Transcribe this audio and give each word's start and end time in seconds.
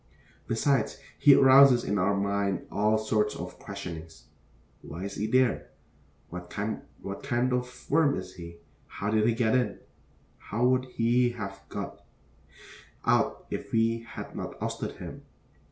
Besides, 0.47 0.97
he 1.19 1.35
arouses 1.35 1.83
in 1.83 1.99
our 1.99 2.17
mind 2.17 2.65
all 2.71 2.97
sorts 2.97 3.35
of 3.35 3.59
questionings. 3.59 4.29
Why 4.81 5.03
is 5.03 5.13
he 5.13 5.27
there? 5.27 5.67
What 6.31 6.49
kind 6.49 6.81
of 7.53 7.87
worm 7.91 8.17
is 8.17 8.33
he? 8.33 8.57
How 8.87 9.11
did 9.11 9.27
he 9.27 9.35
get 9.35 9.53
in? 9.55 9.77
How 10.39 10.65
would 10.65 10.85
he 10.85 11.29
have 11.37 11.61
got 11.69 12.03
out 13.05 13.45
if 13.51 13.71
we 13.71 13.99
had 13.99 14.35
not 14.35 14.59
ousted 14.59 14.93
him? 14.93 15.21